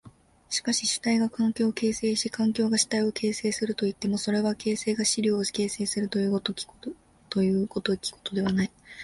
[0.49, 6.73] しかし主体が環境を形成し環境が主体を形成するといっても、それは形相が質料を形成するという如きこ
[8.23, 8.71] とではない。